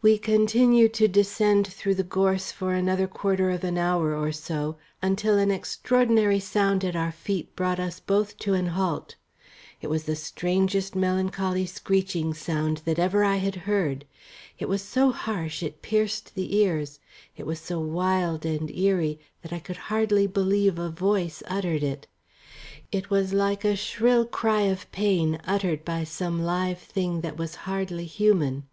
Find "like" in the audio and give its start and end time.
23.34-23.66